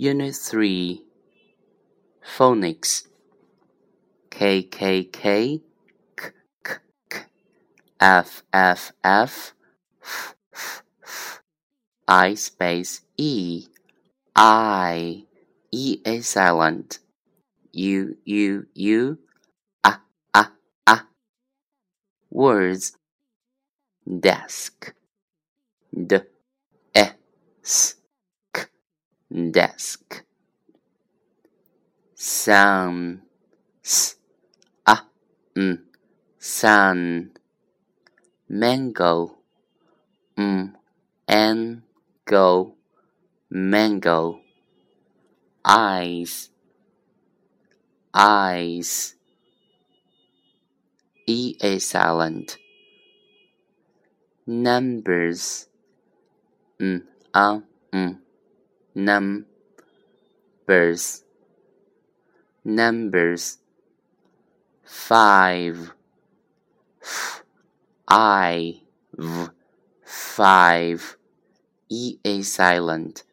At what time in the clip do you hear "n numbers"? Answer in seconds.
57.92-59.46